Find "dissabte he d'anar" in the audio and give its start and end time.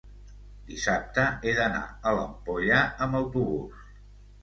0.69-1.83